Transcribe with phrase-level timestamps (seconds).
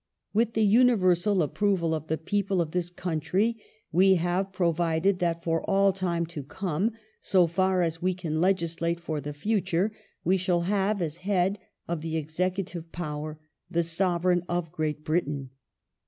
[0.33, 3.61] "With the universal approval of the people of this country
[3.91, 8.99] we have provided that for all time to come, so far as we can legislate
[8.99, 9.91] for the future,
[10.23, 13.37] we shall have, as head of the executive power,
[13.69, 15.51] the Sovereign of Great Britain."